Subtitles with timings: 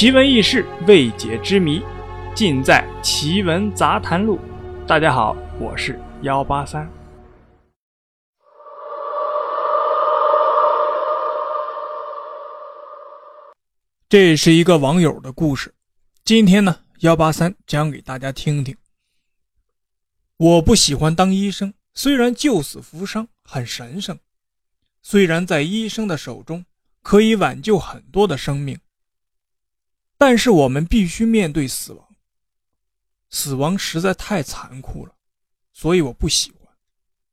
[0.00, 1.82] 奇闻异事、未解之谜，
[2.34, 4.38] 尽在《奇闻杂谈录》。
[4.86, 6.90] 大家好，我是幺八三。
[14.08, 15.74] 这是一个网友的故事，
[16.24, 18.74] 今天呢，幺八三讲给大家听听。
[20.38, 24.18] 我不喜欢当医生，虽然救死扶伤很神圣，
[25.02, 26.64] 虽然在医生的手中
[27.02, 28.78] 可以挽救很多的生命。
[30.20, 32.06] 但是我们必须面对死亡，
[33.30, 35.14] 死亡实在太残酷了，
[35.72, 36.68] 所以我不喜欢。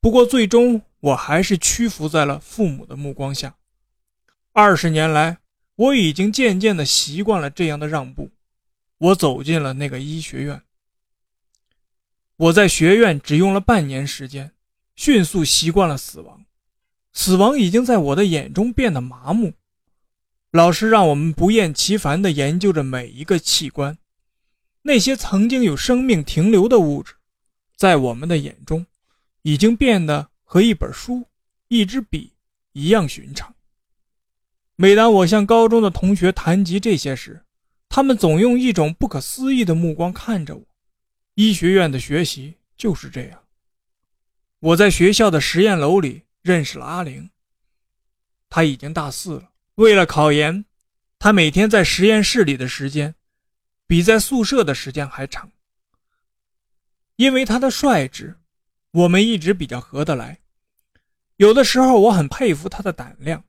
[0.00, 3.56] 不过最终我还是屈服在了父母的目光下。
[4.52, 5.38] 二十年来，
[5.74, 8.30] 我已经渐渐的习惯了这样的让步。
[8.98, 10.62] 我走进了那个医学院。
[12.36, 14.52] 我在学院只用了半年时间，
[14.94, 16.46] 迅速习惯了死亡。
[17.12, 19.54] 死亡已经在我的眼中变得麻木。
[20.56, 23.98] 老师让我们不厌其烦地研究着每一个器官，
[24.80, 27.12] 那些曾经有生命停留的物质，
[27.76, 28.86] 在我们的眼中，
[29.42, 31.28] 已经变得和一本书、
[31.68, 32.32] 一支笔
[32.72, 33.54] 一样寻常。
[34.76, 37.44] 每当我向高中的同学谈及这些时，
[37.90, 40.62] 他们总用一种不可思议的目光看着我。
[41.34, 43.42] 医学院的学习就是这样。
[44.60, 47.28] 我在学校的实验楼里认识了阿玲，
[48.48, 49.50] 她已经大四了。
[49.76, 50.64] 为了考研，
[51.18, 53.14] 他每天在实验室里的时间，
[53.86, 55.52] 比在宿舍的时间还长。
[57.16, 58.36] 因为他的率直，
[58.90, 60.38] 我们一直比较合得来。
[61.36, 63.44] 有的时候，我很佩服他的胆量。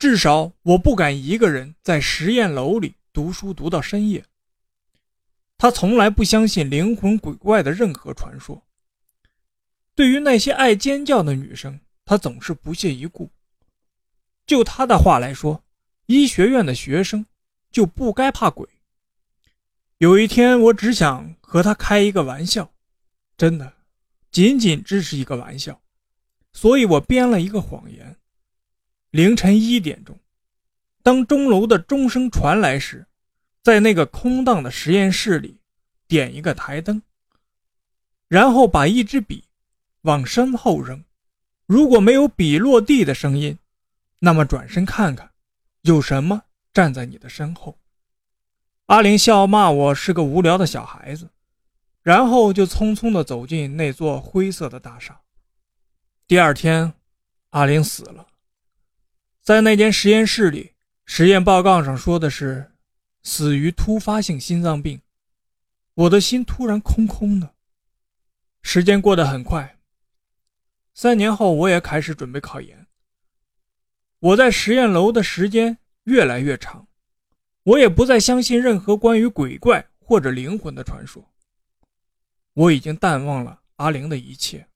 [0.00, 4.24] 至少，我不敢一个人在实验楼里读书读到深夜。
[5.56, 8.66] 他从来不相信灵魂鬼怪的任何传说。
[9.94, 13.30] 对于那些爱尖叫的女生，他总是不屑一顾。
[14.50, 15.62] 就他的话来说，
[16.06, 17.24] 医学院的学生
[17.70, 18.68] 就不该怕鬼。
[19.98, 22.68] 有一天，我只想和他开一个玩笑，
[23.36, 23.72] 真的，
[24.32, 25.80] 仅仅只是一个玩笑，
[26.52, 28.16] 所以我编了一个谎言。
[29.12, 30.18] 凌晨一点钟，
[31.04, 33.06] 当钟楼的钟声传来时，
[33.62, 35.60] 在那个空荡的实验室里
[36.08, 37.00] 点一个台灯，
[38.26, 39.44] 然后把一支笔
[40.00, 41.04] 往身后扔，
[41.66, 43.56] 如果没有笔落地的声音。
[44.20, 45.32] 那么转身看看，
[45.82, 47.78] 有什么站在你的身后？
[48.86, 51.30] 阿玲笑骂我是个无聊的小孩子，
[52.02, 55.20] 然后就匆匆地走进那座灰色的大厦。
[56.26, 56.92] 第二天，
[57.50, 58.26] 阿玲死了，
[59.40, 62.72] 在那间实验室里，实验报告上说的是
[63.22, 65.00] 死于突发性心脏病。
[65.94, 67.54] 我的心突然空空的。
[68.62, 69.78] 时间过得很快，
[70.92, 72.86] 三年后，我也开始准备考研。
[74.20, 76.86] 我在实验楼的时间越来越长，
[77.62, 81.32] 我也不再相信任何关于鬼怪或者灵魂的传说。
[82.52, 84.68] 我已经淡忘了阿玲的一切。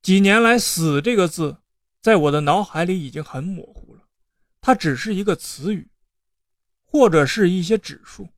[0.00, 1.58] 几年来，“死”这个字
[2.00, 4.02] 在我的脑海里已经很模糊了，
[4.60, 5.88] 它只是一个词语，
[6.84, 8.28] 或者是一些指数。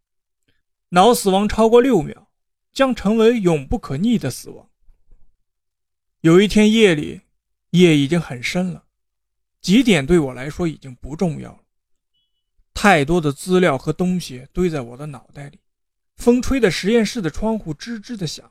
[0.89, 2.31] 脑死亡超过六秒，
[2.73, 4.71] 将成为永不可逆的死亡。
[6.21, 7.21] 有一天夜里，
[7.71, 8.87] 夜已经很深了。
[9.63, 11.61] 几点对我来说已经不重要了。
[12.75, 15.61] 太多的资料和东西堆在我的脑袋里，
[16.17, 18.51] 风吹的实验室的窗户吱吱的响，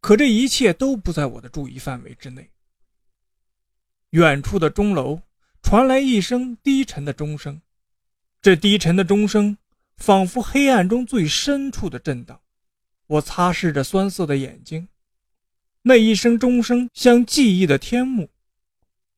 [0.00, 2.50] 可这一切都不在我的注意范围之内。
[4.10, 5.20] 远处的钟楼
[5.62, 7.62] 传来一声低沉的钟声，
[8.42, 9.56] 这低沉的钟声
[9.96, 12.40] 仿佛黑暗中最深处的震荡。
[13.06, 14.88] 我擦拭着酸涩的眼睛，
[15.82, 18.30] 那一声钟声像记忆的天幕。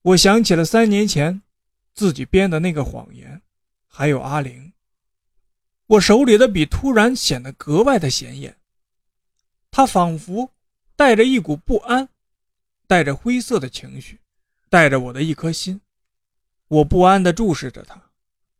[0.06, 1.42] 我想起了三年前
[1.92, 3.42] 自己编的那个谎言，
[3.88, 4.72] 还有阿玲。
[5.86, 8.56] 我手里的笔突然显得格外的显眼，
[9.68, 10.52] 它仿佛
[10.94, 12.08] 带着一股不安，
[12.86, 14.20] 带着灰色的情绪，
[14.70, 15.80] 带着我的一颗心。
[16.68, 18.00] 我不安地注视着它，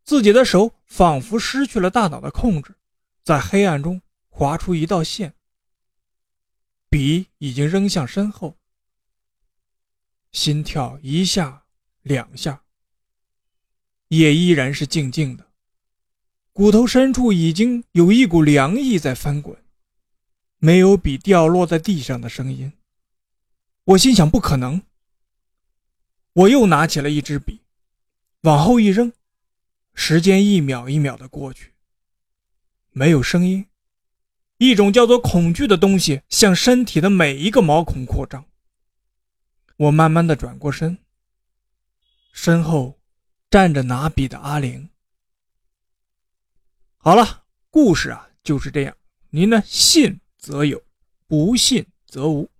[0.02, 2.74] 自己的手仿佛失去了大脑的控制，
[3.22, 5.32] 在黑暗中划出一道线。
[6.90, 8.56] 笔已经扔向身后。
[10.36, 11.64] 心跳一下，
[12.02, 12.60] 两下。
[14.08, 15.46] 也依然是静静的，
[16.52, 19.56] 骨头深处已经有一股凉意在翻滚，
[20.58, 22.74] 没有笔掉落在地上的声音。
[23.84, 24.82] 我心想：不可能。
[26.34, 27.62] 我又拿起了一支笔，
[28.42, 29.10] 往后一扔，
[29.94, 31.72] 时间一秒一秒的过去，
[32.90, 33.64] 没有声音。
[34.58, 38.44] 一种叫做恐惧的东西向身体的每一个毛孔扩张。
[39.76, 40.96] 我慢慢的转过身，
[42.32, 42.98] 身后
[43.50, 44.88] 站着拿笔的阿玲。
[46.96, 48.96] 好了，故事啊就是这样，
[49.30, 50.82] 您呢信则有，
[51.26, 52.50] 不信则无。